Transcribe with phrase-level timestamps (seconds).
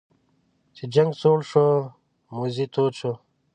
[0.75, 1.67] چې جنګ سوړ شو
[2.33, 3.13] موذي تود شو.